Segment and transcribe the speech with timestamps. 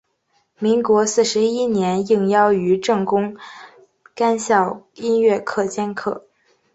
[0.57, 3.37] 民国四十一年应邀于政工
[4.15, 6.25] 干校音乐科兼课。